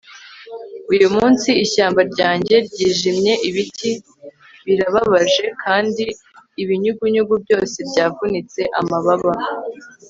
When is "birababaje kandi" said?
4.65-6.03